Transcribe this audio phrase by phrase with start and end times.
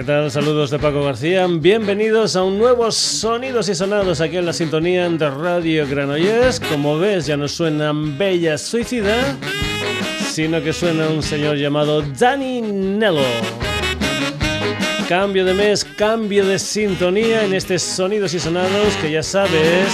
[0.00, 0.30] ¿Qué tal?
[0.30, 1.46] Saludos de Paco García.
[1.46, 6.58] Bienvenidos a un nuevo Sonidos y Sonados aquí en la sintonía de Radio Granollers.
[6.58, 9.36] Como ves, ya no suenan Bella Suicida,
[10.32, 13.20] sino que suena un señor llamado Danny Nello.
[15.06, 19.92] Cambio de mes, cambio de sintonía en este Sonidos y Sonados que ya sabes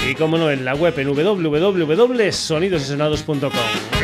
[0.08, 3.50] y como no en la web en www.sonidosysonados.com.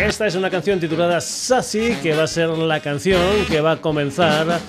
[0.01, 3.81] Esta es una canción titulada Sassy que va a ser la canción que va a
[3.81, 4.61] comenzar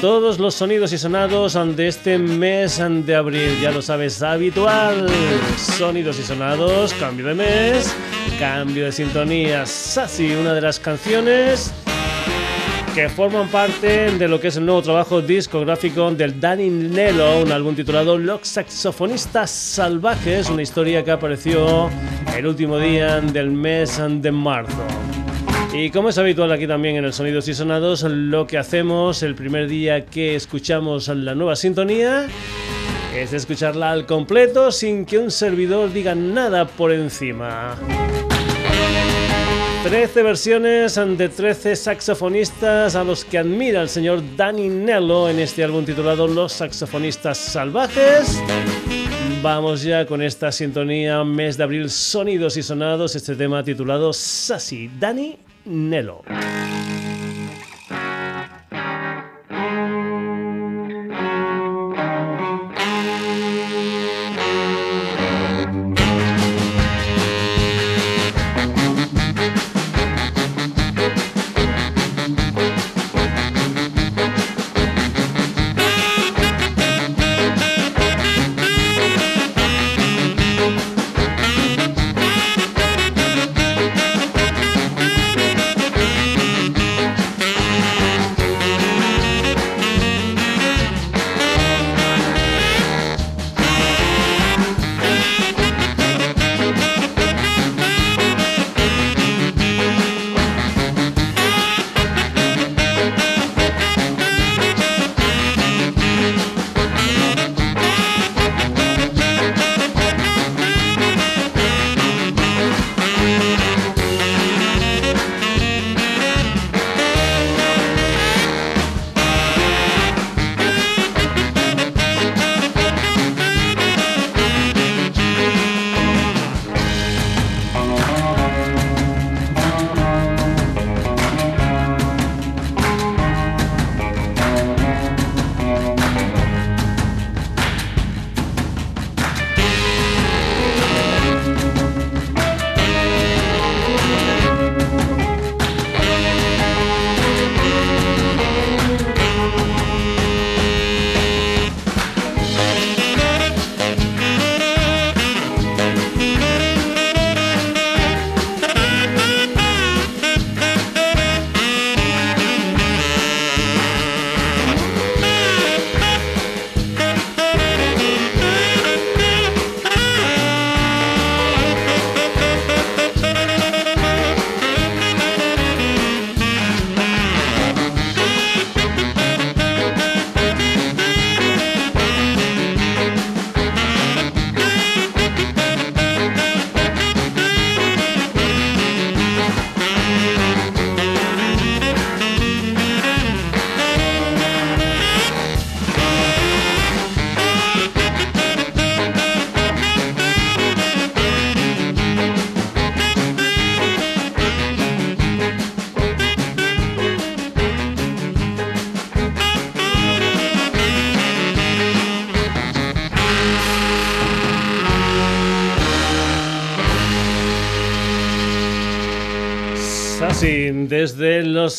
[0.00, 3.58] todos los sonidos y sonados de este mes de abril.
[3.60, 5.08] Ya lo sabes, habitual.
[5.56, 7.94] Sonidos y sonados, cambio de mes,
[8.38, 9.66] cambio de sintonía.
[9.66, 11.72] Sassy, una de las canciones
[12.96, 17.52] que forman parte de lo que es el nuevo trabajo discográfico del Danny Nello, un
[17.52, 21.90] álbum titulado Los Saxofonistas Salvajes, una historia que apareció
[22.34, 24.82] el último día del mes de marzo.
[25.74, 29.34] Y como es habitual aquí también en el Sonidos y Sonados, lo que hacemos el
[29.34, 32.26] primer día que escuchamos la nueva sintonía
[33.14, 37.76] es escucharla al completo sin que un servidor diga nada por encima.
[39.88, 45.62] 13 versiones de 13 saxofonistas a los que admira el señor Danny Nello en este
[45.62, 48.42] álbum titulado Los Saxofonistas Salvajes.
[49.42, 54.90] Vamos ya con esta sintonía mes de abril sonidos y sonados, este tema titulado Sassy,
[54.98, 56.22] Danny Nello.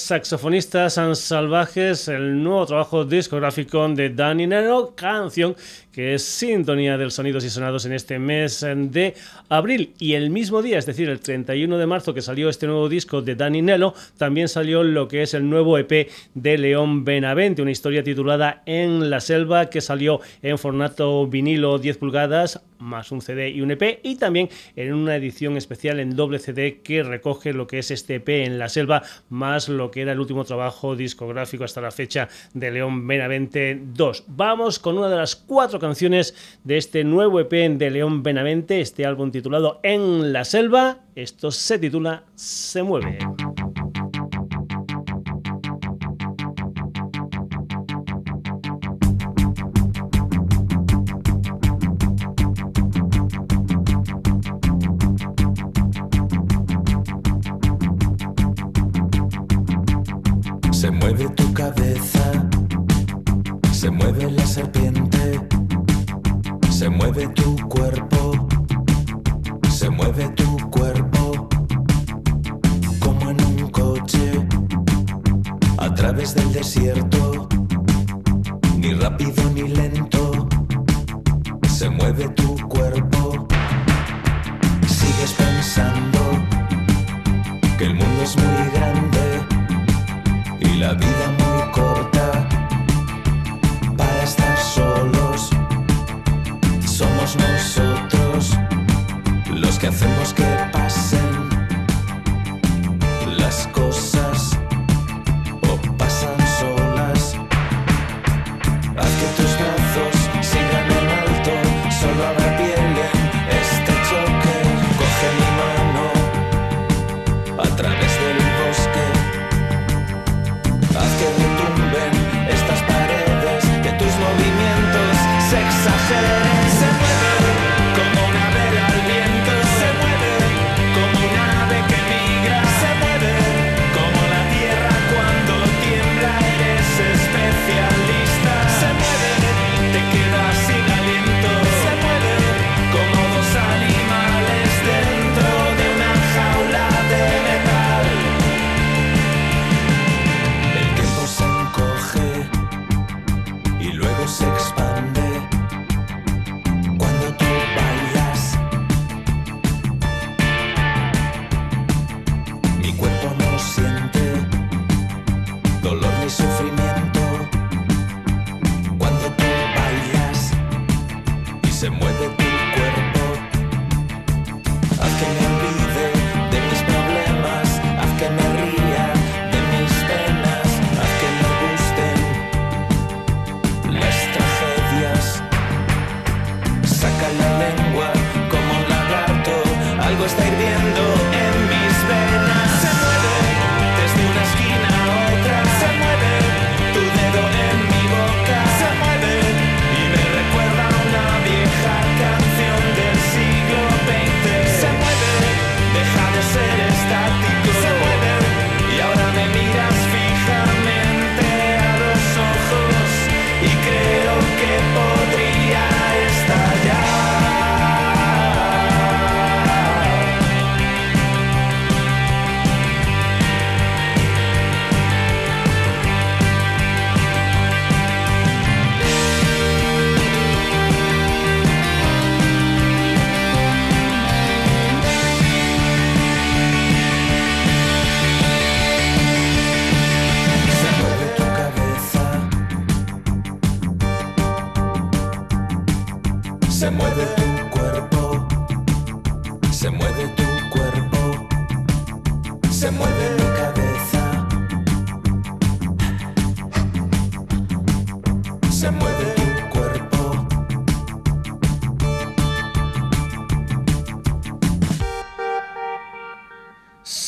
[0.07, 5.53] Saxofonistas salvajes, el nuevo trabajo discográfico de Danny Nero, canción
[5.97, 9.15] que es sintonía del Sonidos y Sonados en este mes de
[9.49, 9.95] abril.
[9.97, 13.23] Y el mismo día, es decir, el 31 de marzo que salió este nuevo disco
[13.23, 17.71] de Danny Nello, también salió lo que es el nuevo EP de León Benavente, una
[17.71, 23.49] historia titulada En la selva que salió en formato vinilo 10 pulgadas, más un CD
[23.49, 27.65] y un EP, y también en una edición especial en doble CD que recoge lo
[27.65, 31.63] que es este EP en la selva, más lo que era el último trabajo discográfico
[31.63, 34.23] hasta la fecha de León Benavente 2.
[34.27, 39.05] Vamos con una de las cuatro canciones de este nuevo EP de León Benavente, este
[39.05, 40.99] álbum titulado En la Selva.
[41.15, 43.19] Esto se titula Se mueve.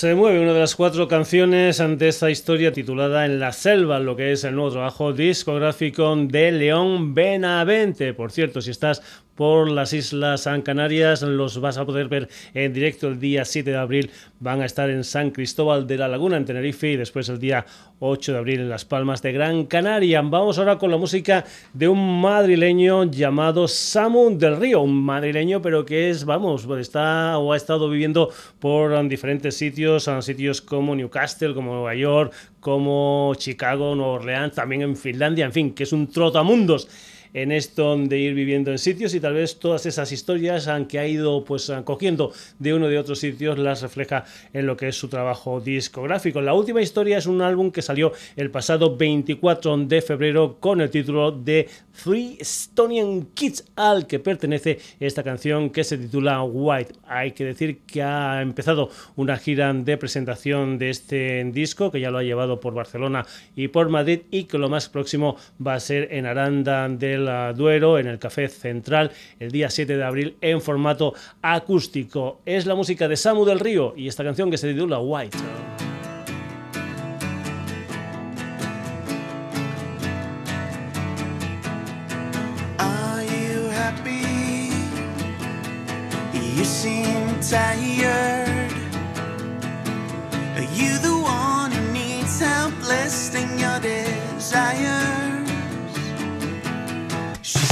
[0.09, 4.15] Se mueve una de las cuatro canciones ante esta historia titulada En la selva, lo
[4.15, 8.15] que es el nuevo trabajo discográfico de León Benavente.
[8.15, 9.03] Por cierto, si estás
[9.39, 11.21] por las Islas Canarias.
[11.21, 14.11] Los vas a poder ver en directo el día 7 de abril.
[14.41, 17.65] Van a estar en San Cristóbal de la Laguna, en Tenerife, y después el día
[17.99, 20.21] 8 de abril en Las Palmas de Gran Canaria.
[20.21, 24.81] Vamos ahora con la música de un madrileño llamado Samu del Río.
[24.81, 28.29] Un madrileño, pero que es, vamos, está o ha estado viviendo
[28.59, 34.97] por diferentes sitios, sitios como Newcastle, como Nueva York, como Chicago, Nueva Orleans, también en
[34.97, 36.89] Finlandia, en fin, que es un trotamundos
[37.33, 41.07] en esto de ir viviendo en sitios y tal vez todas esas historias aunque ha
[41.07, 45.07] ido pues cogiendo de uno de otros sitios las refleja en lo que es su
[45.07, 46.41] trabajo discográfico.
[46.41, 50.89] La última historia es un álbum que salió el pasado 24 de febrero con el
[50.89, 51.67] título de
[52.03, 56.93] Three Estonian Kids al que pertenece esta canción que se titula White.
[57.07, 62.11] Hay que decir que ha empezado una gira de presentación de este disco que ya
[62.11, 65.79] lo ha llevado por Barcelona y por Madrid y que lo más próximo va a
[65.79, 70.37] ser en Aranda del del Duero, en el Café Central, el día 7 de abril
[70.41, 72.41] en formato acústico.
[72.45, 75.37] Es la música de Samu del Río y esta canción que se titula White.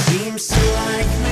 [0.10, 1.27] Una de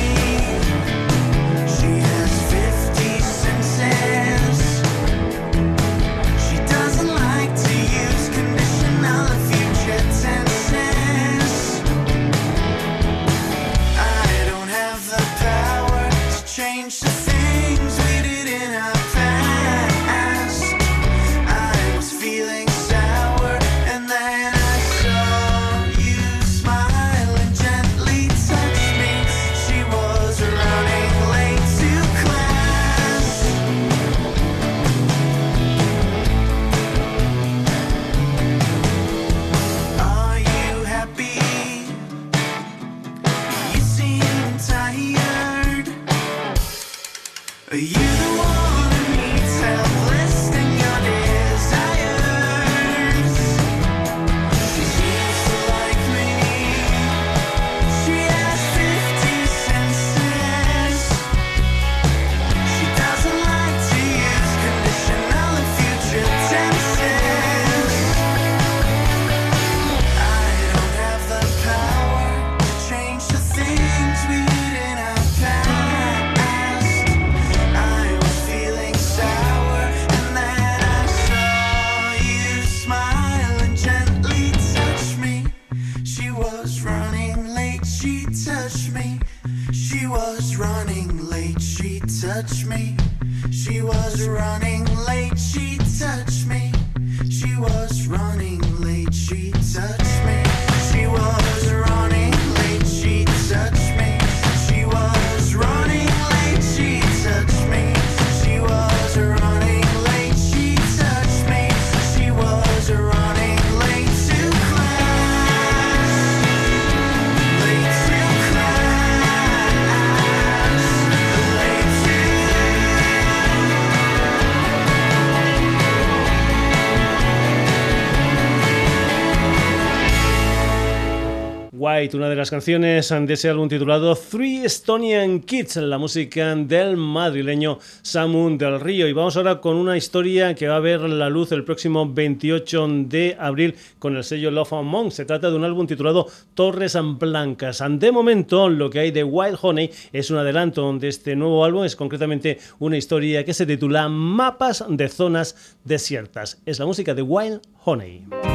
[132.46, 138.80] las canciones de ese álbum titulado Three Estonian Kids, la música del madrileño Samun del
[138.80, 139.08] Río.
[139.08, 142.88] Y vamos ahora con una historia que va a ver la luz el próximo 28
[143.08, 145.10] de abril con el sello Love Monk.
[145.12, 147.84] Se trata de un álbum titulado Torres Blancas.
[147.90, 151.84] De momento, lo que hay de Wild Honey es un adelanto de este nuevo álbum,
[151.84, 156.62] es concretamente una historia que se titula Mapas de Zonas Desiertas.
[156.68, 158.55] Es la música de Wild Honey.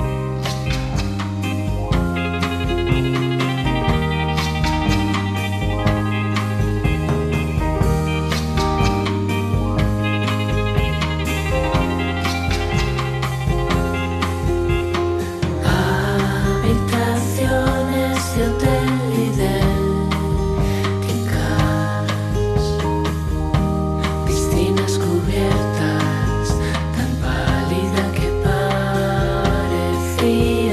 [30.31, 30.70] You.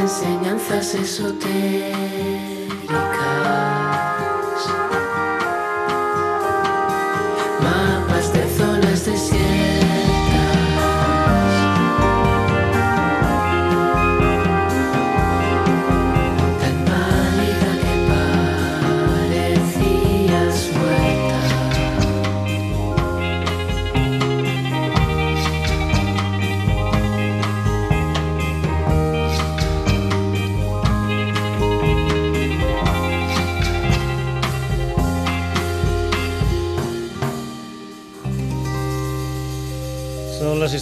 [0.00, 1.50] Enseñanzas esotéricas.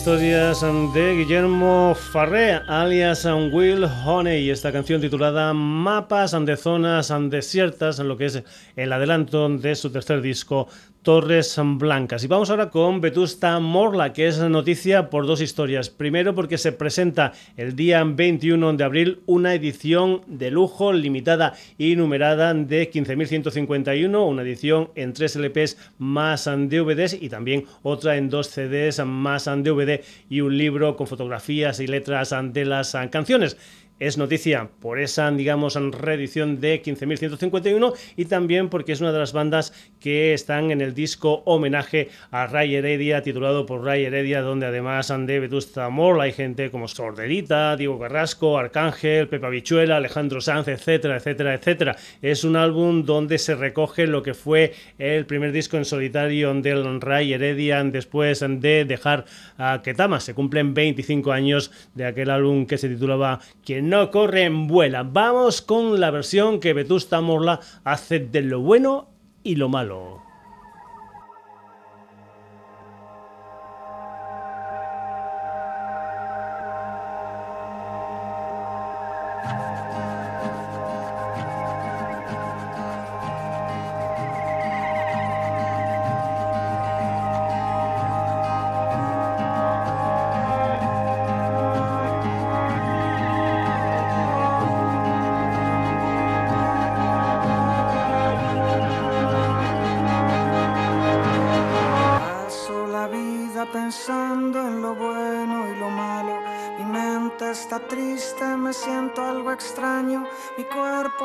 [0.09, 0.63] Historias
[0.95, 8.17] de Guillermo Farré, alias Will Honey, esta canción titulada Mapas de zonas desiertas, en lo
[8.17, 8.43] que es
[8.75, 10.67] el adelanto de su tercer disco
[11.09, 12.23] Torres Blancas.
[12.23, 15.89] Y vamos ahora con Vetusta Morla, que es noticia por dos historias.
[15.89, 21.97] Primero porque se presenta el día 21 de abril una edición de lujo limitada y
[21.97, 28.49] numerada de 15.151, una edición en tres LPs más DVDs y también otra en dos
[28.49, 33.57] CDs más DVD y un libro con fotografías y letras de las canciones
[33.99, 39.33] es noticia por esa, digamos, reedición de 15.151 y también porque es una de las
[39.33, 44.67] bandas que están en el disco homenaje a Ray Heredia, titulado por Ray Heredia, donde
[44.67, 50.69] además de Vetusta Morla hay gente como Sorderita, Diego Carrasco, Arcángel, Pepa Bichuela, Alejandro Sanz,
[50.69, 51.97] etcétera, etcétera, etcétera.
[52.21, 57.01] Es un álbum donde se recoge lo que fue el primer disco en solitario del
[57.01, 59.25] Ray Heredia después de dejar
[59.57, 60.21] a Ketama.
[60.21, 65.03] Se cumplen 25 años de aquel álbum que se titulaba Quien no corren, vuela.
[65.03, 69.09] Vamos con la versión que Vetusta Morla hace de lo bueno
[69.43, 70.28] y lo malo.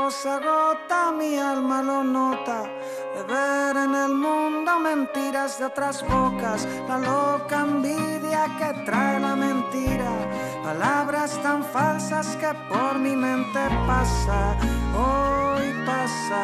[0.09, 2.63] Se agota, mi alma lo nota.
[3.15, 9.35] De ver en el mundo mentiras de otras bocas, la loca envidia que trae la
[9.35, 10.11] mentira.
[10.63, 14.55] Palabras tan falsas que por mi mente pasa,
[14.95, 16.41] hoy pasa.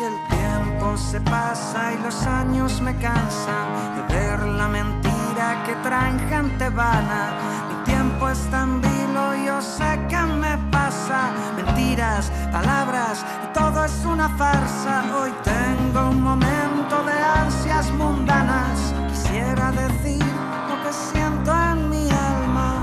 [0.00, 5.74] Y el tiempo se pasa y los años me cansan de ver la mentira que
[5.86, 7.22] traen gente vana.
[7.68, 9.07] Mi tiempo es tan vilo,
[9.44, 13.24] yo sé que me pasa mentiras, palabras
[13.58, 15.02] todo es una farsa.
[15.20, 18.94] Hoy tengo un momento de ansias mundanas.
[19.08, 20.24] Quisiera decir
[20.68, 22.74] lo que siento en mi alma.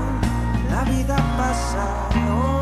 [0.70, 1.84] La vida pasa.
[2.14, 2.55] vida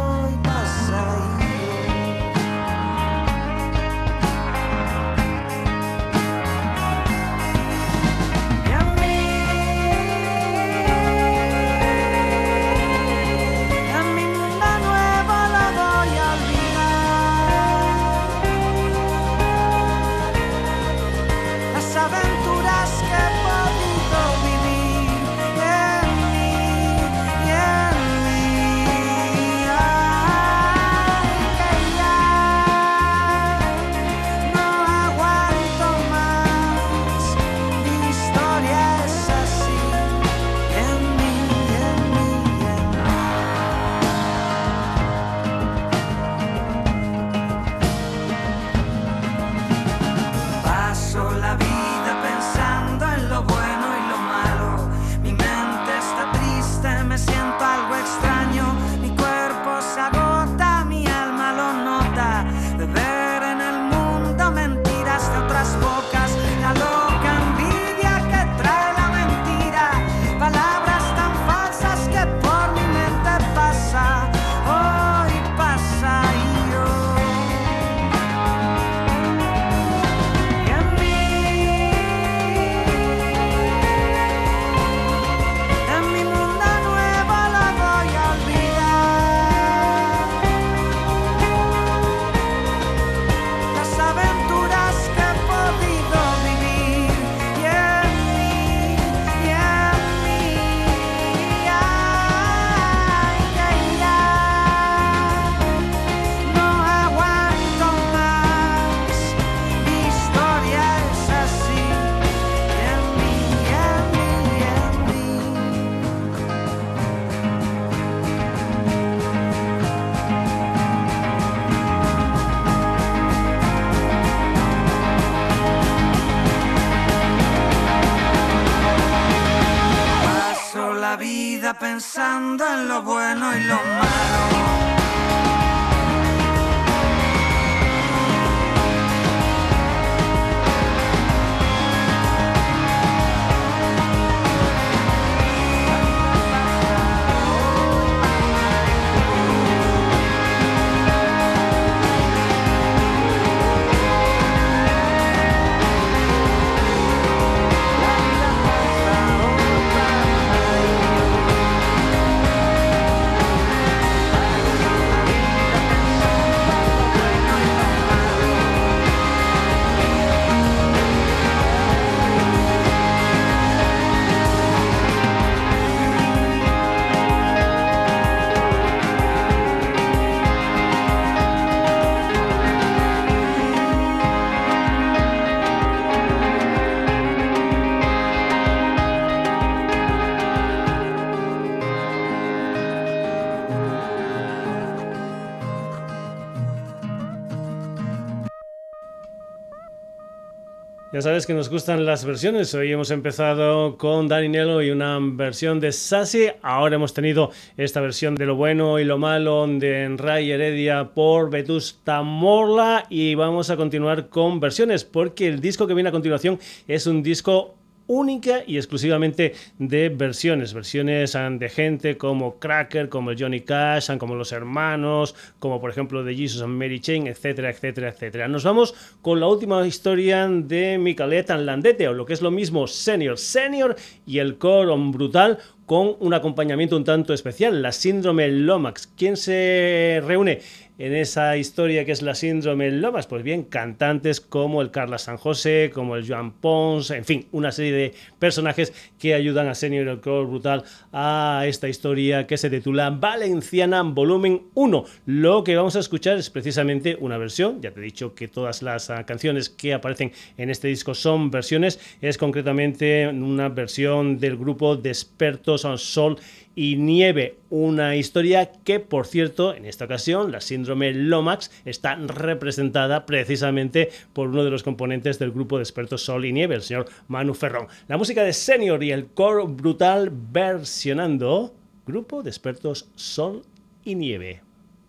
[201.14, 202.74] Ya sabes que nos gustan las versiones.
[202.74, 206.48] Hoy hemos empezado con Danny Nello y una versión de Sassy.
[206.60, 211.50] Ahora hemos tenido esta versión de lo bueno y lo malo de Ray Heredia por
[211.50, 213.06] Vetusta Morla.
[213.10, 217.22] Y vamos a continuar con versiones porque el disco que viene a continuación es un
[217.22, 224.10] disco única y exclusivamente de versiones, versiones ah, de gente como Cracker, como Johnny Cash,
[224.10, 228.48] ah, como Los Hermanos, como por ejemplo de Jesus and Mary Chain, etcétera, etcétera, etcétera.
[228.48, 232.86] Nos vamos con la última historia de Micalet Landete, o lo que es lo mismo
[232.86, 239.08] Senior Senior y el coro brutal con un acompañamiento un tanto especial, la síndrome Lomax.
[239.16, 240.60] ¿Quién se reúne?
[240.98, 243.26] En esa historia que es la síndrome Lomas?
[243.26, 247.72] Pues bien, cantantes como el Carla San José, como el Joan Pons, en fin, una
[247.72, 252.70] serie de personajes que ayudan a Senior el Color Brutal a esta historia que se
[252.70, 255.04] titula Valenciana Volumen 1.
[255.26, 258.82] Lo que vamos a escuchar es precisamente una versión, ya te he dicho que todas
[258.82, 264.56] las ah, canciones que aparecen en este disco son versiones, es concretamente una versión del
[264.56, 266.38] grupo de expertos Sol
[266.74, 273.26] y Nieve, una historia que, por cierto, en esta ocasión, la síndrome Lomax está representada
[273.26, 277.06] precisamente por uno de los componentes del grupo de expertos Sol y Nieve, el señor
[277.28, 277.88] Manu Ferrón.
[278.08, 281.74] La música de Senior y el core brutal versionando
[282.06, 283.62] grupo de expertos Sol
[284.04, 284.60] y Nieve,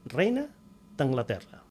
[0.05, 0.47] Reina
[0.97, 1.63] de Inglaterra.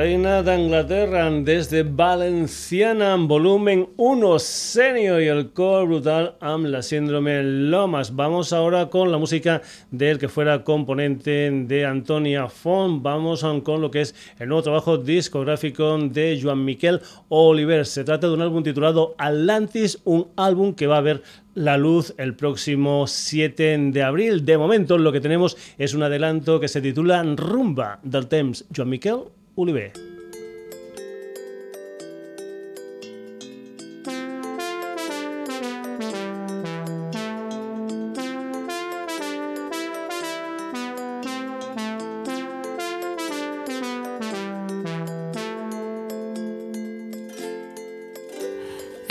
[0.00, 7.42] Reina de Inglaterra desde Valenciana, volumen 1 senior y el core brutal am la síndrome
[7.42, 8.16] Lomas.
[8.16, 9.60] Vamos ahora con la música
[9.90, 13.02] del que fuera componente de Antonia Font.
[13.02, 17.84] Vamos con lo que es el nuevo trabajo discográfico de Joan Miquel Oliver.
[17.84, 21.22] Se trata de un álbum titulado Atlantis, un álbum que va a ver
[21.54, 24.46] la luz el próximo 7 de abril.
[24.46, 28.64] De momento lo que tenemos es un adelanto que se titula Rumba del Temps.
[28.74, 29.24] Joan Miquel
[29.56, 29.92] Oliver.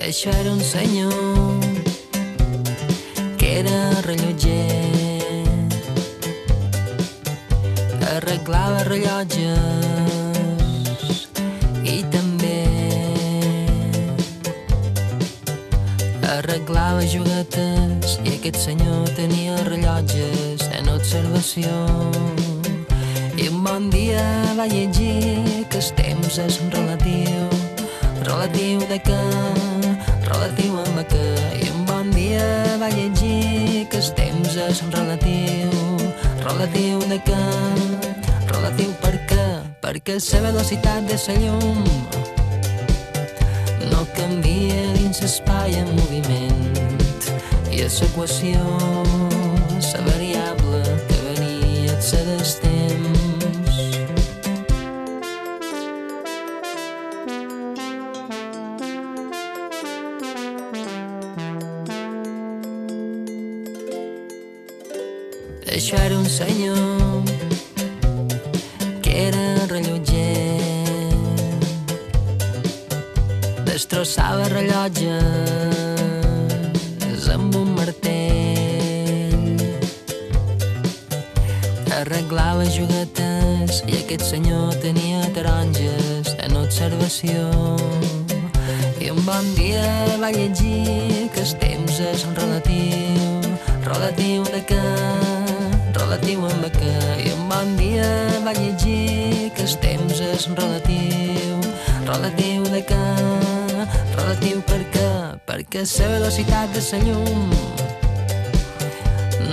[0.10, 1.14] Això era un senyor
[3.38, 4.80] que era rellotger
[8.16, 9.89] arreglava rellotges
[16.40, 21.72] arreglava juguetes i aquest senyor tenia rellotges en observació.
[23.36, 24.24] I un bon dia
[24.56, 27.50] va llegir que el temps és relatiu,
[28.24, 29.20] relatiu de què,
[30.30, 31.28] relatiu amb què.
[31.60, 32.48] I un bon dia
[32.80, 35.76] va llegir que el temps és relatiu,
[36.46, 37.44] relatiu de què,
[38.56, 39.48] relatiu per què,
[39.84, 42.29] perquè la velocitat de la llum
[45.10, 46.60] dins l'espai en moviment.
[47.74, 48.62] I és l'equació
[50.06, 50.19] la
[74.88, 75.20] rellotges
[77.34, 79.60] amb un martell.
[82.00, 87.50] Arreglava juguetes i aquest senyor tenia taronges en observació.
[89.04, 89.84] I un bon dia
[90.22, 93.44] va llegir que el temps és relatiu,
[93.84, 94.88] relatiu de què,
[96.00, 96.96] relatiu amb què.
[97.26, 98.08] I un bon dia
[98.48, 101.60] va llegir que el temps és relatiu,
[102.08, 103.49] relatiu de què,
[104.16, 105.10] relatiu per què?
[105.48, 107.50] Perquè la velocitat de la llum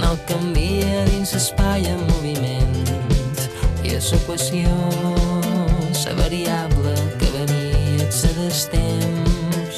[0.00, 2.76] no canvia dins l'espai en moviment.
[3.84, 4.68] I és l'equació
[6.04, 9.76] la variable que venia ser del temps.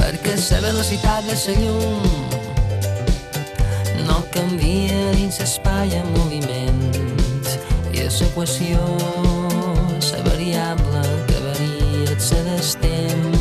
[0.00, 2.02] Perquè la velocitat de la llum
[4.08, 6.82] no canvia dins l'espai en moviment.
[7.92, 8.80] I és l'equació
[10.10, 11.21] la variable
[12.14, 13.31] que se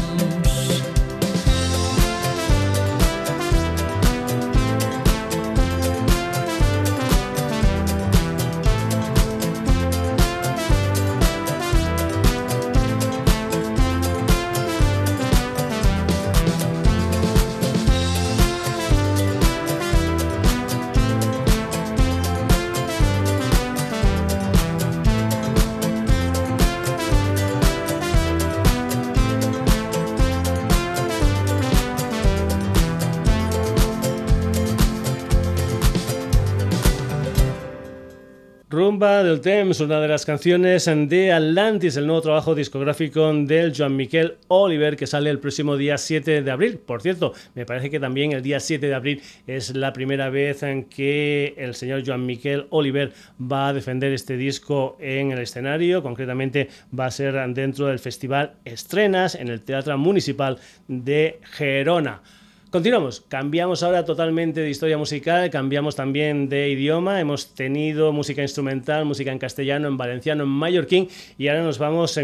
[39.02, 44.36] del Temps, una de las canciones de Atlantis, el nuevo trabajo discográfico del Joan Miquel
[44.48, 46.78] Oliver que sale el próximo día 7 de abril.
[46.78, 50.62] Por cierto, me parece que también el día 7 de abril es la primera vez
[50.62, 53.12] en que el señor Joan Miquel Oliver
[53.42, 56.04] va a defender este disco en el escenario.
[56.04, 62.22] Concretamente va a ser dentro del Festival Estrenas en el Teatro Municipal de Gerona.
[62.72, 69.04] Continuamos, cambiamos ahora totalmente de historia musical, cambiamos también de idioma, hemos tenido música instrumental,
[69.04, 72.18] música en castellano, en valenciano, en mallorquín y ahora nos vamos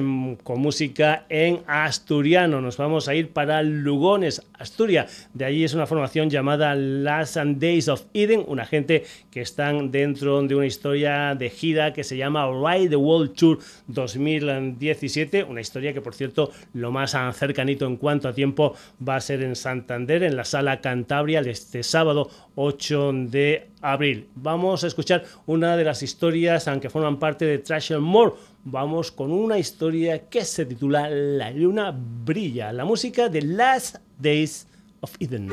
[0.44, 5.86] con música en asturiano, nos vamos a ir para Lugones, Asturias, de allí es una
[5.86, 11.50] formación llamada Last Days of Eden, una gente que están dentro de una historia de
[11.50, 16.90] gira que se llama Ride the World Tour 2017, una historia que por cierto lo
[16.92, 21.42] más cercanito en cuanto a tiempo va a ser en Santander, en la Sala Cantabria
[21.42, 24.28] este sábado 8 de abril.
[24.36, 28.34] Vamos a escuchar una de las historias, aunque forman parte de Trash and More.
[28.64, 34.68] Vamos con una historia que se titula La luna brilla, la música de Last Days
[35.02, 35.50] of Eden.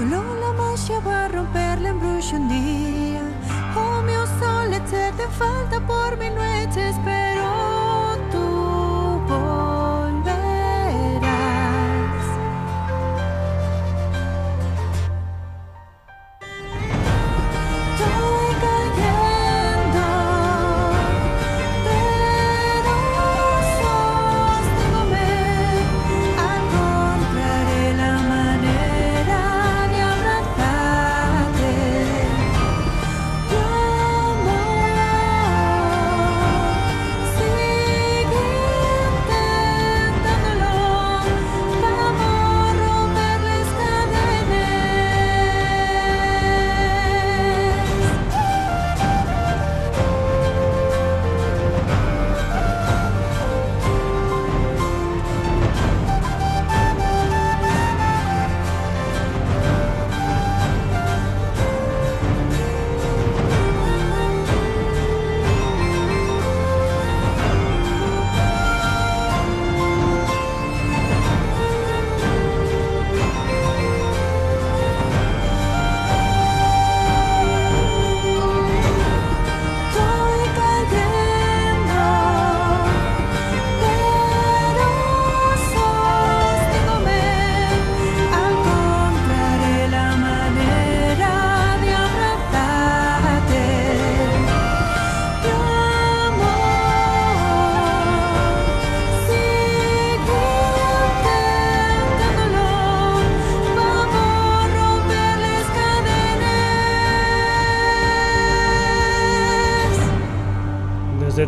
[0.00, 3.20] Solo la magia va a romper la embrullo un día.
[3.76, 7.19] Oh, mi sol, echarte falta por mis noches, pero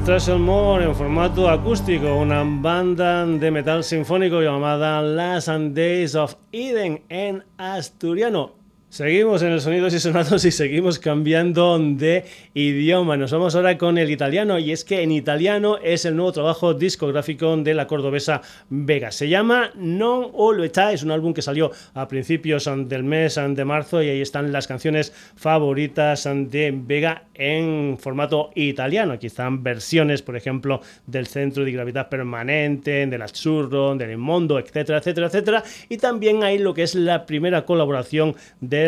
[0.05, 7.44] En formato acústico, una banda de metal sinfónico llamada Last and Days of Eden en
[7.57, 8.61] asturiano.
[8.93, 13.16] Seguimos en el Sonidos y Sonados y seguimos cambiando de idioma.
[13.16, 16.74] Nos vamos ahora con el italiano y es que en italiano es el nuevo trabajo
[16.74, 19.11] discográfico de la cordobesa Vega.
[19.11, 24.03] Se llama Non o es un álbum que salió a principios del mes de marzo
[24.03, 29.14] y ahí están las canciones favoritas de Vega en formato italiano.
[29.14, 34.99] Aquí están versiones, por ejemplo, del Centro de Gravedad Permanente, del Azzurro, del Inmondo, etcétera,
[34.99, 35.64] etcétera, etcétera.
[35.88, 38.36] Y también hay lo que es la primera colaboración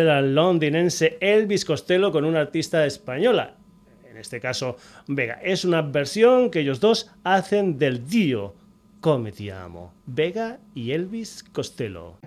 [0.03, 3.57] del londinense Elvis Costello con una artista española.
[4.11, 4.77] En este caso,
[5.07, 5.41] Vega.
[5.43, 8.55] Es una versión que ellos dos hacen del Dio
[9.01, 9.93] Come Ti Amo.
[10.07, 12.19] Vega y Elvis Costello.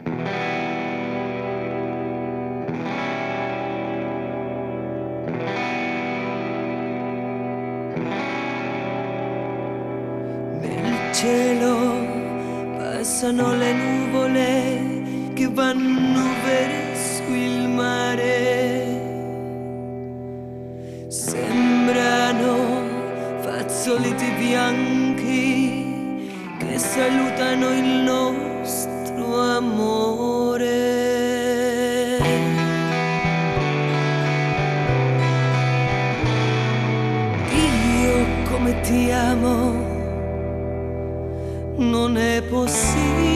[10.61, 12.07] Nel cielo
[13.57, 16.86] le nuvole che vanno il
[17.77, 18.35] mare.
[21.07, 22.53] Sembrano
[23.43, 29.25] fazzoliti bianchi che salutano il nostro
[29.59, 30.75] amore.
[38.01, 38.17] Io
[38.49, 39.85] come ti amo
[41.77, 43.26] non è possibile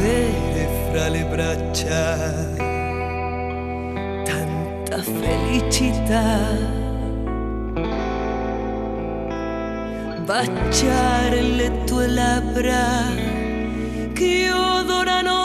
[0.00, 2.16] avere fra le braccia
[4.24, 6.28] tanta felicità.
[10.24, 12.84] Baciare le tue labbra
[14.14, 15.39] che odorano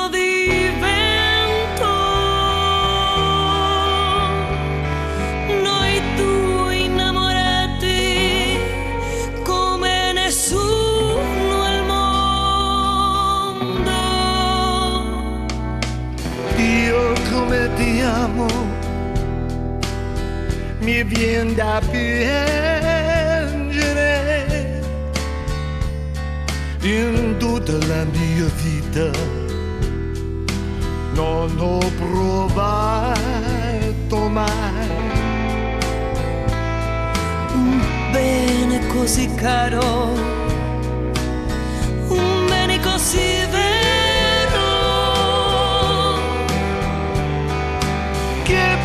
[20.85, 22.13] mi viene da piangere
[26.81, 29.09] in tutta la mia vita.
[31.13, 33.17] Non ho provato
[34.29, 34.93] mai
[37.53, 37.81] Un
[38.11, 40.13] bene così caro,
[42.09, 44.05] un bene così vero.
[48.43, 48.77] che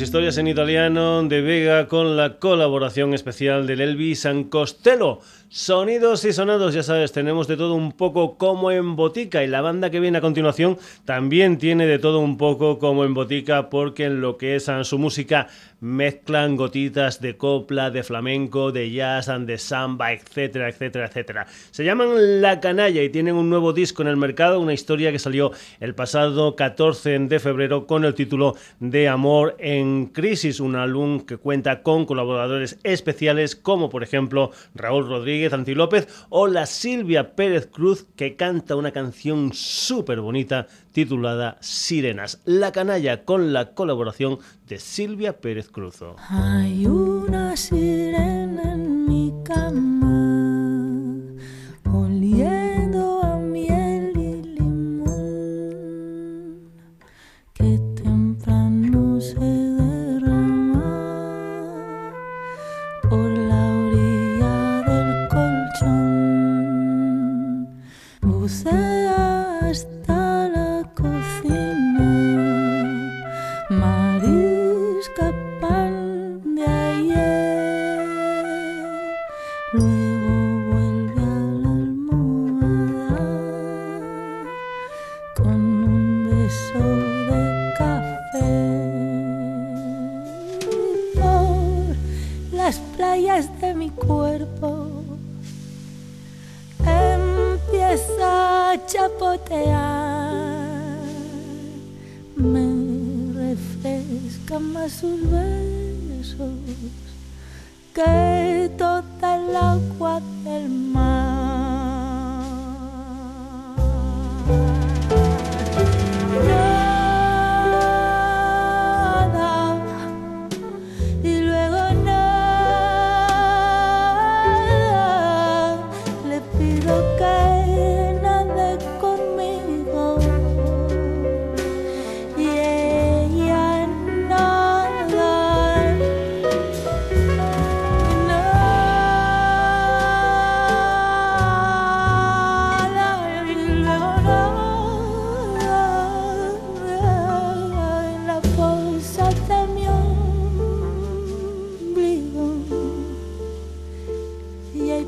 [0.00, 5.20] historias en italiano de Vega con la colaboración especial del Elvis San Costello.
[5.48, 9.60] Sonidos y sonados, ya sabes, tenemos de todo un poco como en botica y la
[9.60, 14.04] banda que viene a continuación también tiene de todo un poco como en botica porque
[14.06, 15.46] en lo que es su música
[15.80, 21.46] mezclan gotitas de copla, de flamenco, de jazz, de samba, etcétera, etcétera, etcétera.
[21.70, 25.18] Se llaman La Canalla y tienen un nuevo disco en el mercado, una historia que
[25.18, 31.20] salió el pasado 14 de febrero con el título de Amor en Crisis, un álbum
[31.20, 37.34] que cuenta con colaboradores especiales como por ejemplo Raúl Rodríguez, Anti López o la Silvia
[37.34, 42.40] Pérez Cruz que canta una canción súper bonita titulada Sirenas.
[42.44, 46.16] La Canalla con la colaboración de Silvia Pérez Cruzo.
[46.28, 49.32] Hay una sirena en mi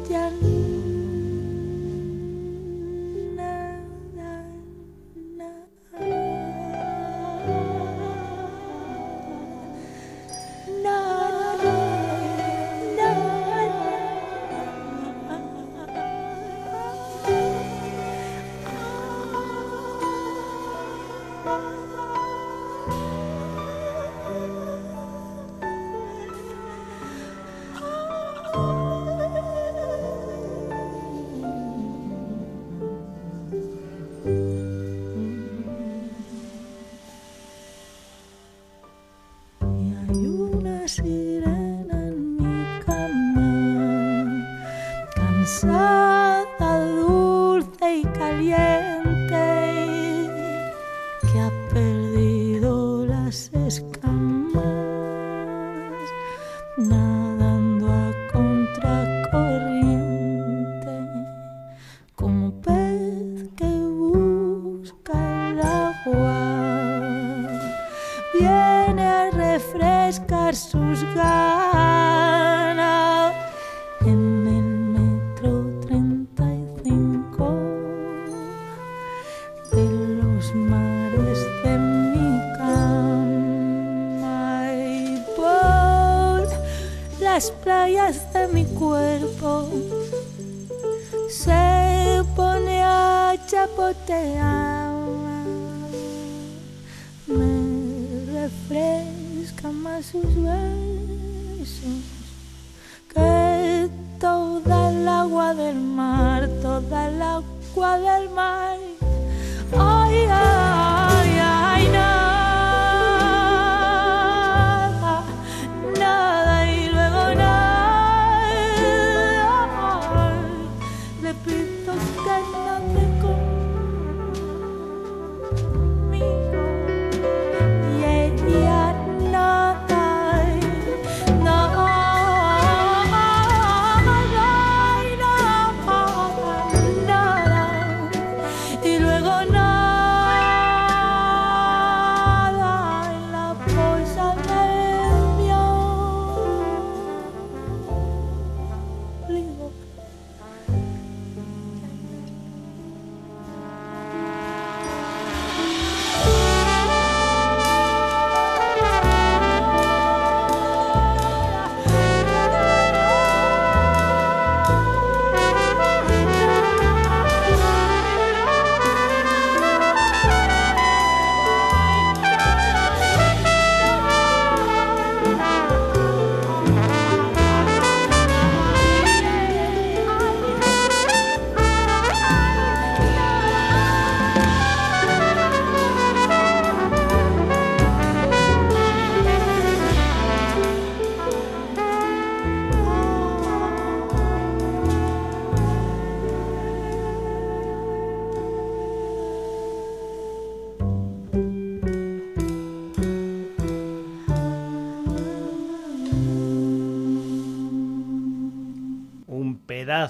[0.08, 0.57] 想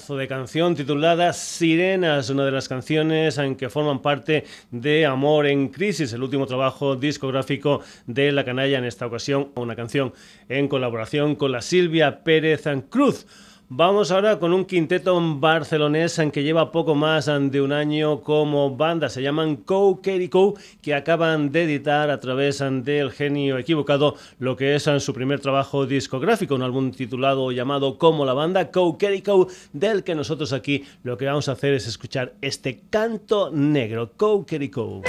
[0.07, 5.69] de canción titulada Sirenas, una de las canciones en que forman parte de Amor en
[5.69, 10.13] Crisis, el último trabajo discográfico de la canalla en esta ocasión, una canción
[10.49, 13.27] en colaboración con la Silvia Pérez Cruz.
[13.71, 19.11] Vamos ahora con un quinteto barcelonés que lleva poco más de un año como banda.
[19.11, 20.01] Se llaman Co
[20.31, 25.41] Co, que acaban de editar a través del genio equivocado lo que es su primer
[25.41, 30.85] trabajo discográfico, un álbum titulado llamado Como la banda Co Co, del que nosotros aquí
[31.03, 34.13] lo que vamos a hacer es escuchar este canto negro.
[34.17, 35.03] Co Co.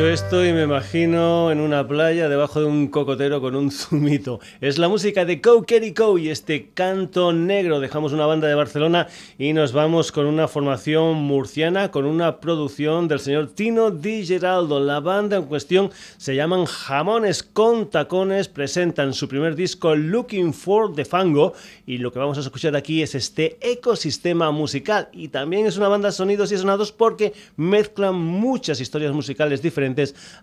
[0.00, 4.40] escucho esto y me imagino en una playa debajo de un cocotero con un zumito.
[4.60, 7.80] Es la música de Cow y este canto negro.
[7.80, 13.08] Dejamos una banda de Barcelona y nos vamos con una formación murciana, con una producción
[13.08, 14.80] del señor Tino Di Geraldo.
[14.80, 18.48] La banda en cuestión se llaman Jamones con Tacones.
[18.48, 21.52] Presentan su primer disco Looking for the Fango
[21.86, 25.08] y lo que vamos a escuchar aquí es este ecosistema musical.
[25.12, 29.89] Y también es una banda sonidos y sonados porque mezclan muchas historias musicales diferentes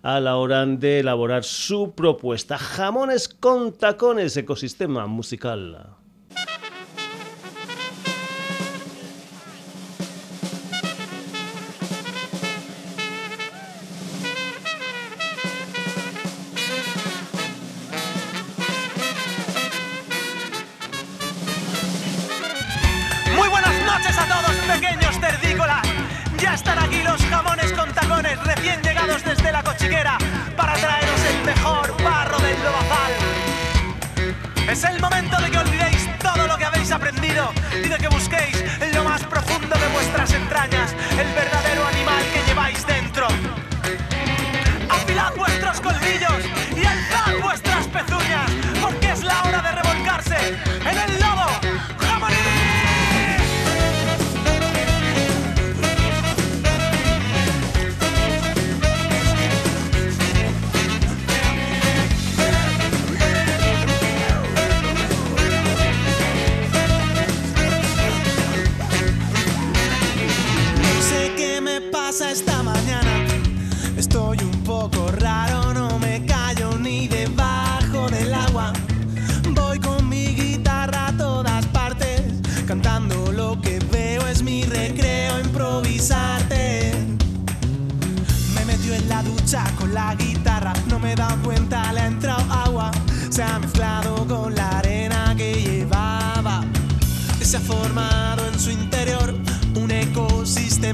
[0.02, 2.58] a la hora de elaborar su propuesta.
[2.58, 5.96] Jamones con tacones, ecosistema musical.
[37.86, 41.28] y que busquéis en lo más profundo de vuestras entrañas el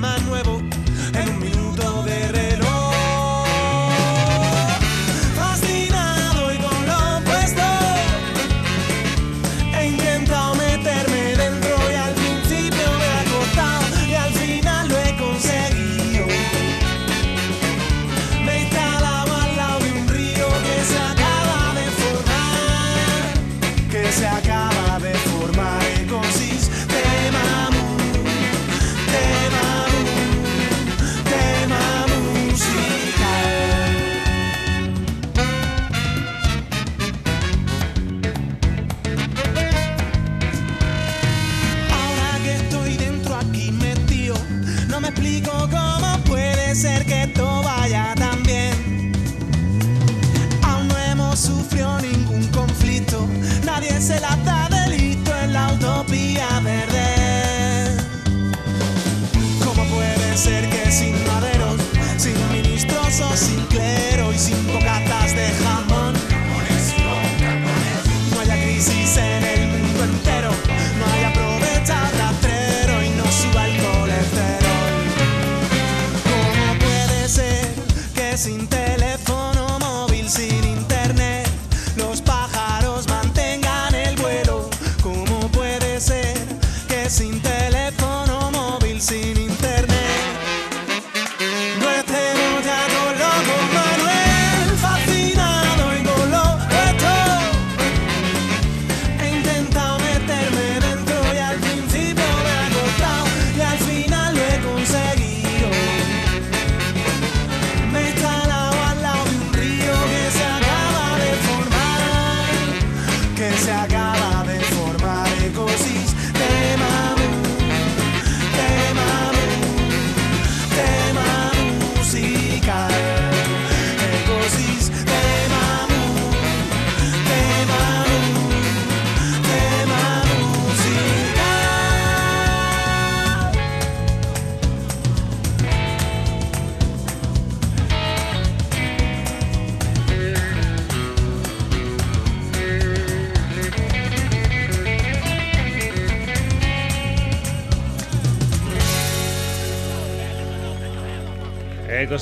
[0.03, 0.42] Emmanuel.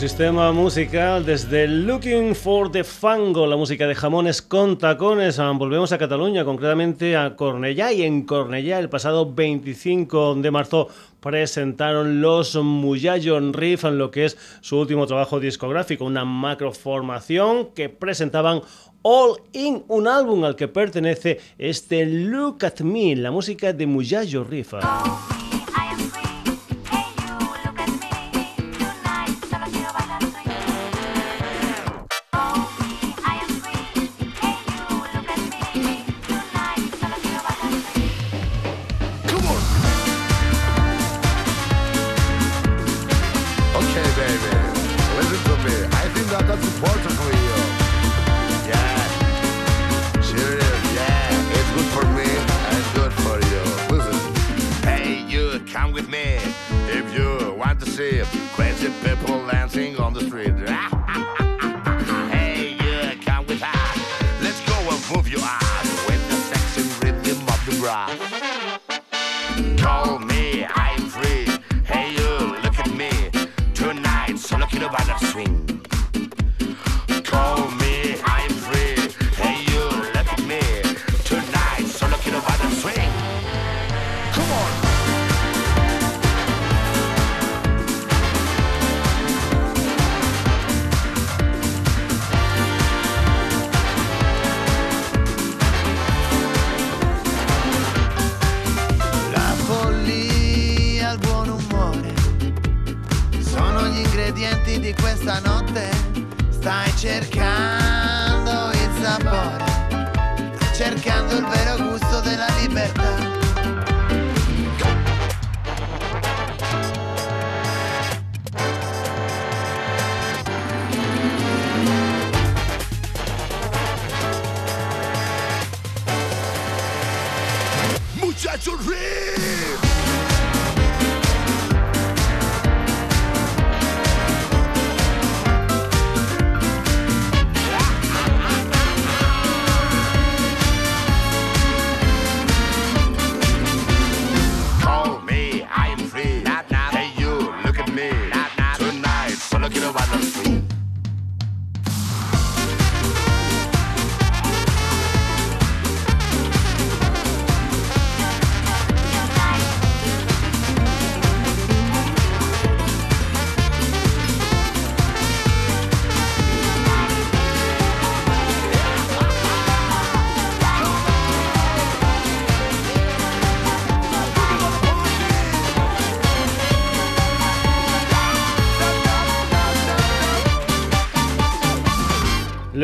[0.02, 5.38] Ecosistema musical desde Looking for the Fango, la música de jamones con tacones.
[5.38, 7.92] Ah, volvemos a Cataluña, concretamente a Cornellá.
[7.94, 10.88] Y en Cornellá, el pasado 25 de marzo,
[11.20, 17.90] presentaron los Muyayon Riff en lo que es su último trabajo discográfico, una macroformación que
[17.90, 18.64] presentaban
[19.04, 24.44] All In, un álbum al que pertenece este Look at Me, la música de Muyayo
[24.44, 24.74] Riff.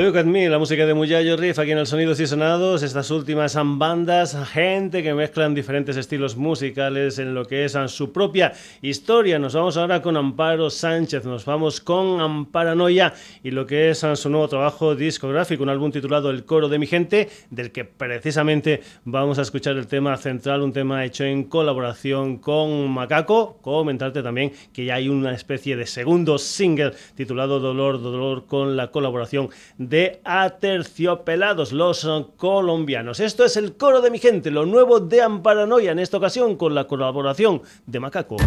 [0.08, 3.12] Look at Me, la música de Muyayo Riff aquí en el Sonidos y Sonados, estas
[3.12, 9.38] últimas bandas, gente que mezclan diferentes estilos musicales en lo que es su propia historia.
[9.38, 14.30] Nos vamos ahora con Amparo Sánchez, nos vamos con Amparanoia y lo que es su
[14.30, 19.40] nuevo trabajo discográfico, un álbum titulado El coro de mi gente, del que precisamente vamos
[19.40, 23.58] a escuchar el tema central, un tema hecho en colaboración con Macaco.
[23.62, 28.90] Comentarte también que ya hay una especie de segundo single titulado Dolor, Dolor con la
[28.90, 33.20] colaboración de Aterciopelados, los colombianos.
[33.20, 36.76] Esto es el coro de mi gente, lo nuevo de Amparanoia, en esta ocasión con
[36.76, 38.38] la colaboración de Macaco.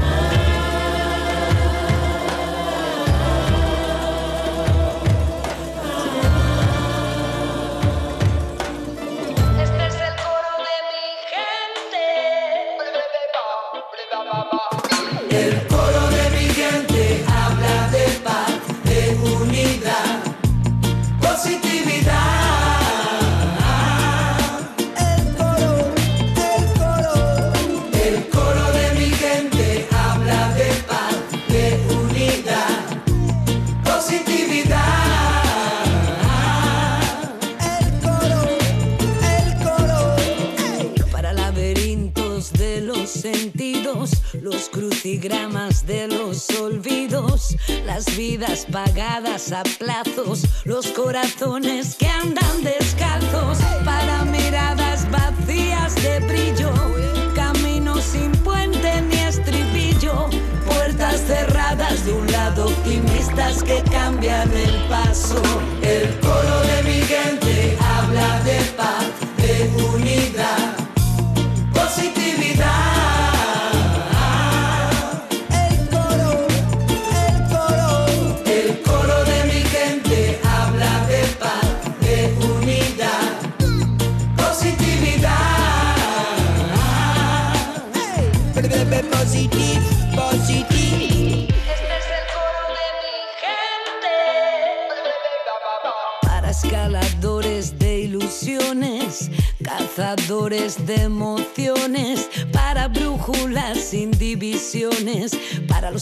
[51.41, 51.70] Don't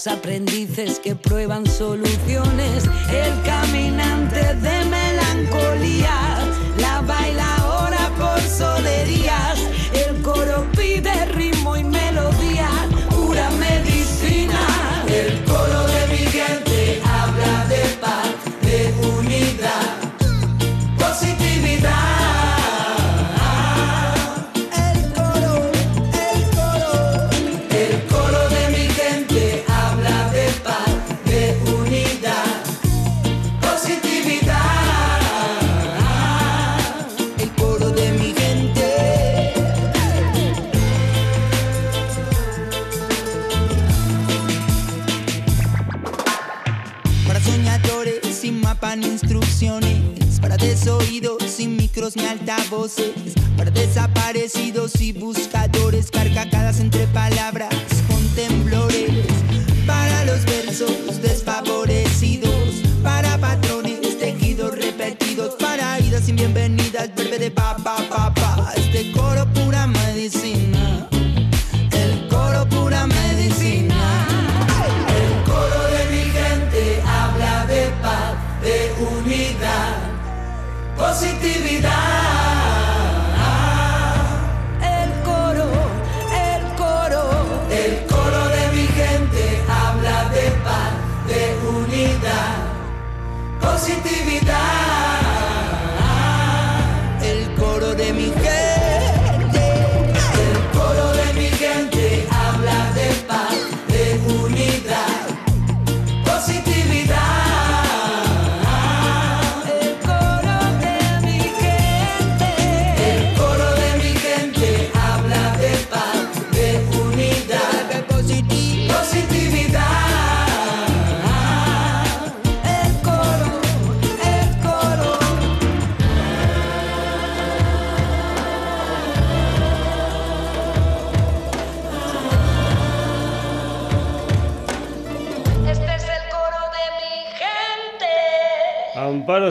[0.08, 2.57] aprendices que prueban soluciones,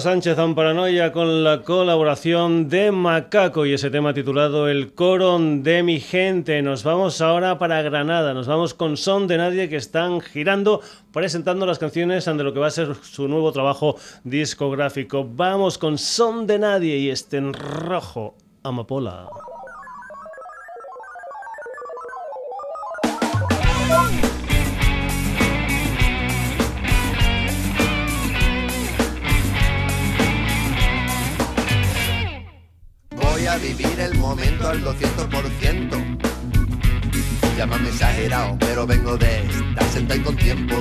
[0.08, 6.00] Sánchez Amparanoia con la colaboración de Macaco y ese tema titulado El coro de mi
[6.00, 6.62] gente.
[6.62, 10.80] Nos vamos ahora para Granada, nos vamos con Son de Nadie que están girando,
[11.12, 15.28] presentando las canciones de lo que va a ser su nuevo trabajo discográfico.
[15.30, 18.34] Vamos con Son de Nadie y este en rojo,
[18.64, 19.28] Amapola.
[34.70, 36.18] Al 200%.
[37.58, 40.76] Llámame exagerado, pero vengo de estar sentado con tiempo.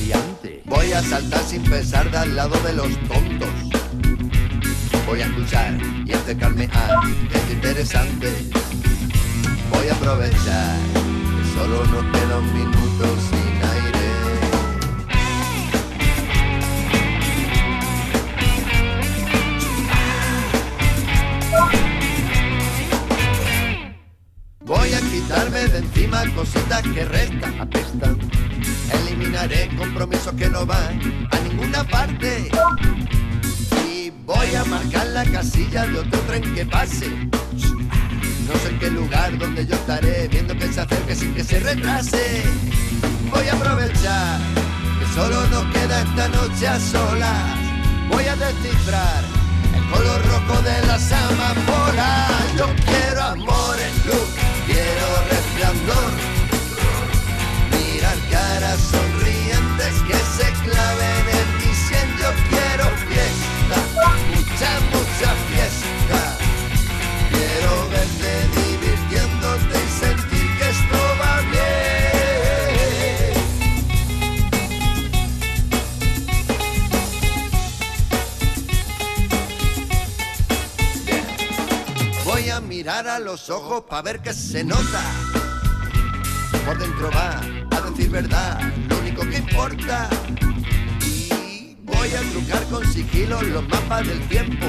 [0.00, 0.62] Liante.
[0.66, 3.48] Voy a saltar sin pensar de al lado de los tontos.
[5.06, 8.32] Voy a escuchar y acercarme a gente interesante.
[9.70, 12.52] Voy a aprovechar que solo nos queda un
[26.08, 28.18] encima cositas que restan, apestan.
[28.92, 31.00] Eliminaré compromisos que no van
[31.30, 32.50] a ninguna parte.
[33.86, 37.08] Y voy a marcar la casilla de otro tren que pase.
[37.08, 41.60] No sé en qué lugar donde yo estaré viendo que se acerque sin que se
[41.60, 42.42] retrase.
[43.30, 44.40] Voy a aprovechar
[44.98, 47.58] que solo nos queda esta noche a solas.
[48.10, 49.24] Voy a descifrar
[49.74, 52.56] el color rojo de las amapolas.
[52.56, 54.28] Yo quiero amor en luz,
[54.66, 55.37] quiero
[83.28, 85.02] los ojos para ver qué se nota.
[86.64, 87.38] Por dentro va
[87.76, 88.58] a decir verdad,
[88.88, 90.08] lo único que importa.
[91.04, 94.64] Y voy a trucar con sigilo los mapas del tiempo.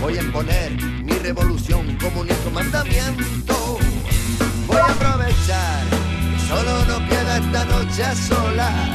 [0.00, 0.72] Voy a imponer
[1.04, 3.78] mi revolución como único mandamiento.
[4.66, 5.84] Voy a aprovechar
[6.32, 8.90] que solo nos queda esta noche a solas.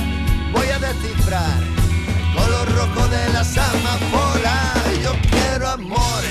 [0.51, 5.01] Voy a descifrar el color rojo de las amapolas.
[5.01, 6.24] Yo quiero amor,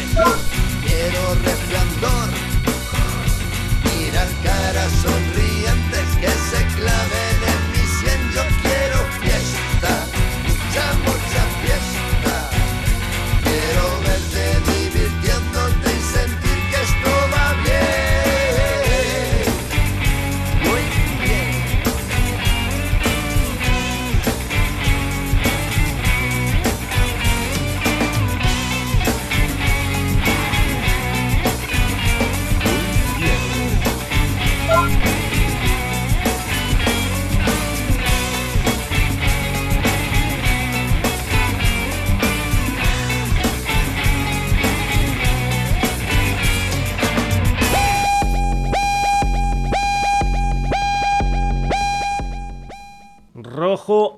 [0.91, 2.29] quiero resplandor.
[3.85, 7.20] Mirar caras sonrientes que se claven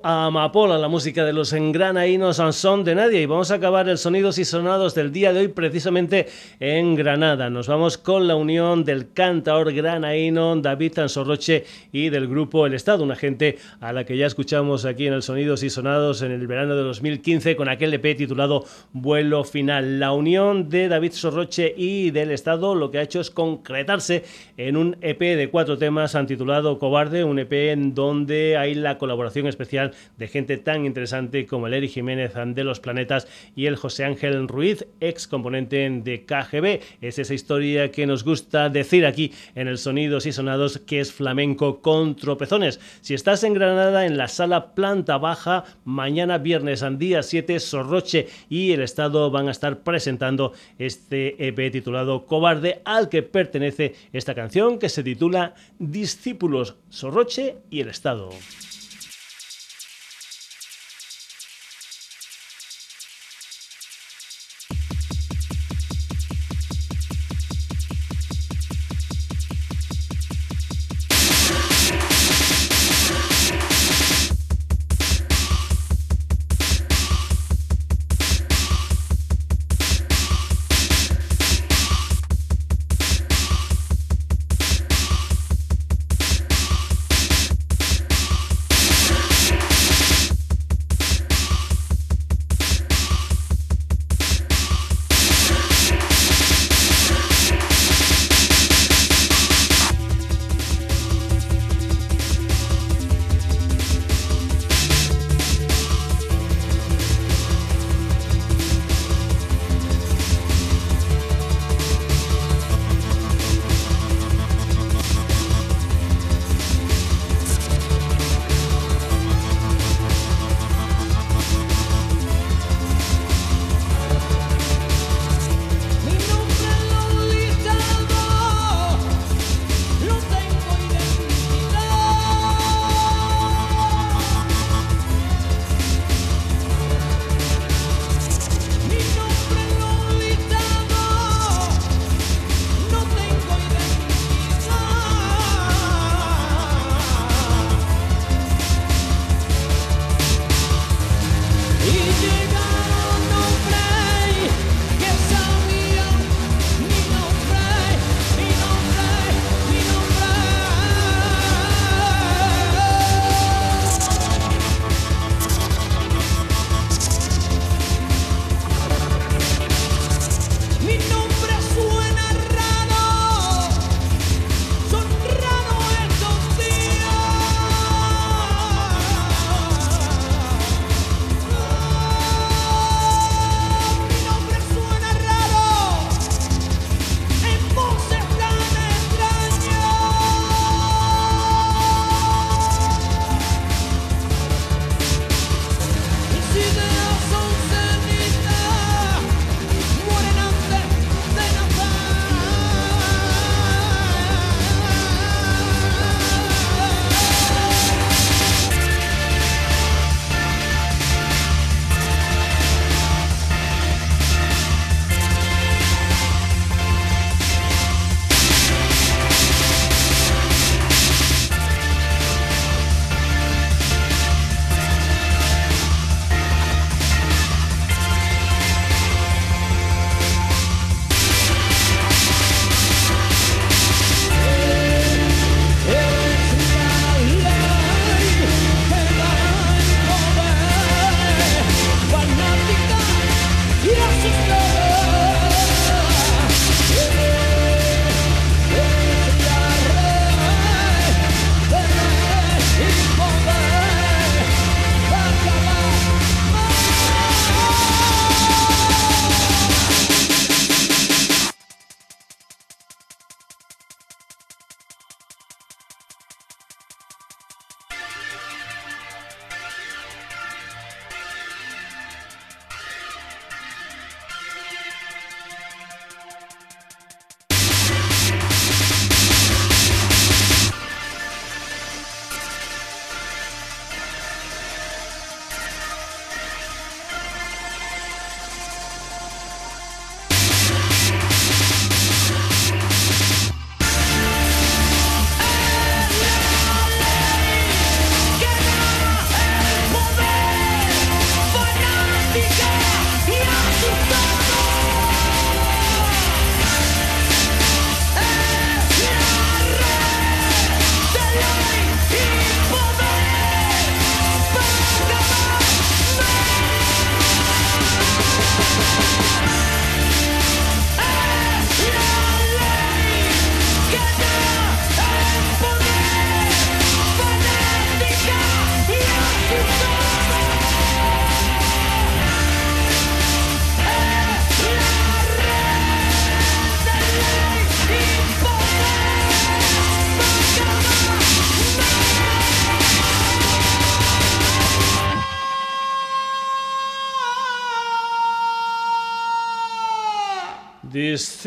[0.05, 3.21] Amapola, la música de los engranaínos son de nadie.
[3.21, 6.27] Y vamos a acabar el sonidos y sonados del día de hoy precisamente
[6.59, 7.49] en Granada.
[7.49, 13.01] Nos vamos con la unión del cantaor granaíno David Tansorroche y del grupo El Estado,
[13.01, 16.47] una gente a la que ya escuchamos aquí en el Sonidos y Sonados en el
[16.47, 20.01] verano de 2015 con aquel EP titulado Vuelo Final.
[20.01, 24.25] La unión de David Sorroche y del Estado lo que ha hecho es concretarse
[24.57, 29.47] en un EP de cuatro temas titulado Cobarde, un EP en donde hay la colaboración
[29.47, 34.05] especial de gente tan interesante como el Eric Jiménez de Los Planetas y el José
[34.05, 36.81] Ángel Ruiz, ex componente de KGB.
[37.01, 41.11] Es esa historia que nos gusta decir aquí en el Sonidos y Sonados que es
[41.11, 42.79] flamenco con tropezones.
[43.01, 48.71] Si estás en Granada, en la sala planta baja, mañana viernes, día 7, Sorroche y
[48.71, 54.79] el Estado van a estar presentando este EP titulado Cobarde, al que pertenece esta canción
[54.79, 58.29] que se titula Discípulos, Sorroche y el Estado.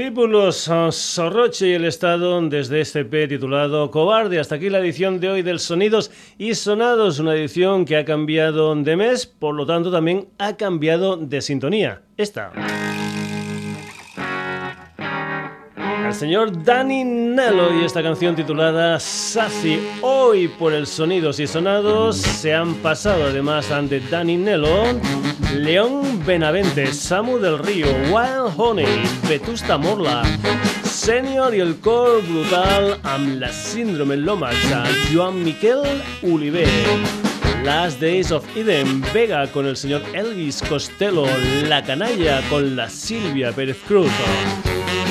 [0.06, 4.38] Discípulos Sorroche y el Estado desde este P titulado Cobarde.
[4.38, 8.72] Hasta aquí la edición de hoy del Sonidos y Sonados, una edición que ha cambiado
[8.76, 12.02] de mes, por lo tanto también ha cambiado de sintonía.
[12.16, 12.52] Esta.
[16.06, 19.80] El señor Danny Nello y esta canción titulada Sassy.
[20.02, 24.84] Hoy por el Sonidos y Sonados se han pasado además ante Danny Nello,
[25.52, 30.22] León Benavente, Samu del Río, Wild Honey, Vetusta Morla,
[30.84, 35.82] Senior y el core brutal amb la síndrome Lomaxa, Joan Miquel
[36.22, 36.68] Oliver.
[37.64, 41.26] Last Days of Eden, Vega con el señor Elvis Costello,
[41.68, 44.12] La Canalla con la Silvia Pérez Cruz.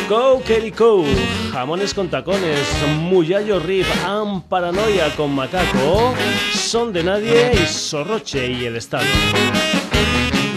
[0.10, 1.04] Go Kelly Co,
[1.52, 2.68] Jamones con Tacones,
[3.00, 6.14] Muyayo Riff, Am Paranoia con Macaco,
[6.54, 9.06] Son de Nadie y Sorroche y el Estado.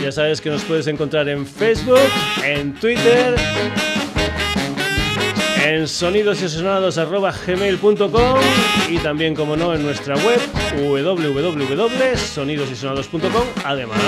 [0.03, 1.99] Ya sabes que nos puedes encontrar en Facebook,
[2.45, 3.37] en Twitter,
[5.69, 8.41] en sonidosysonados.gmail.com
[8.89, 10.41] y también, como no, en nuestra web
[10.77, 13.99] www.sonidosysonados.com, además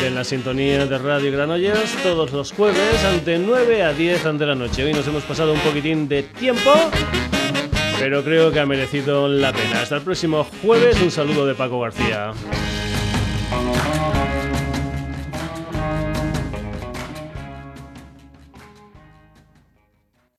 [0.00, 4.54] de la sintonía de Radio Granollers todos los jueves ante 9 a 10 de la
[4.54, 4.84] noche.
[4.84, 6.72] Hoy nos hemos pasado un poquitín de tiempo,
[7.98, 9.82] pero creo que ha merecido la pena.
[9.82, 12.32] Hasta el próximo jueves, un saludo de Paco García.